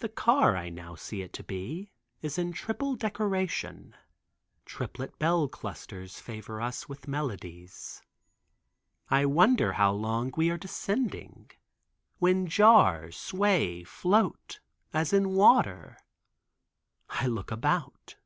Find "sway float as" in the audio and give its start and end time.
13.10-15.14